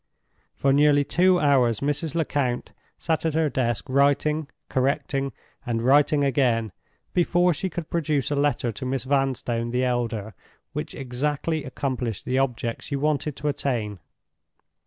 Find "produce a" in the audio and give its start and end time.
7.91-8.35